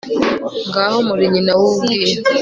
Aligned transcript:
ngaho 0.67 0.97
muri 1.07 1.23
nyina 1.33 1.53
w'ubwiru 1.59 2.21